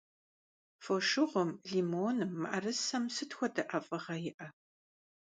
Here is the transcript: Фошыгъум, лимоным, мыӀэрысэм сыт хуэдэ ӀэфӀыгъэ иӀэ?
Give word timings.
Фошыгъум, 0.83 1.51
лимоным, 1.71 2.31
мыӀэрысэм 2.41 3.03
сыт 3.15 3.31
хуэдэ 3.37 3.63
ӀэфӀыгъэ 3.69 4.15
иӀэ? 4.29 4.47